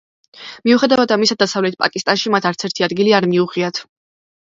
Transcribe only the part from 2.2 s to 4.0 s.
მათ არცერთი ადგილი არ მიუღიათ.